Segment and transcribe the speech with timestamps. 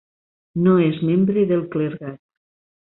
[0.67, 2.21] No és membre del clergat.